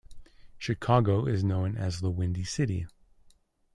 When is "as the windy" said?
1.77-2.43